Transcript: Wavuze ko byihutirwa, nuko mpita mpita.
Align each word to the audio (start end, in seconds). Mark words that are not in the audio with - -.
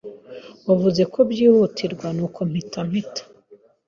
Wavuze 0.67 1.01
ko 1.13 1.19
byihutirwa, 1.31 2.07
nuko 2.15 2.39
mpita 2.49 2.79
mpita. 2.89 3.23